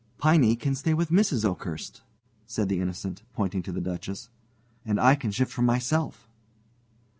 "Piney 0.17 0.55
can 0.55 0.73
stay 0.73 0.95
with 0.95 1.11
Mrs. 1.11 1.45
Oakhurst," 1.45 2.01
said 2.47 2.69
the 2.69 2.79
Innocent, 2.81 3.21
pointing 3.33 3.61
to 3.61 3.71
the 3.71 3.79
Duchess, 3.81 4.29
"and 4.83 4.99
I 4.99 5.13
can 5.13 5.29
shift 5.29 5.53
for 5.53 5.61
myself." 5.61 6.27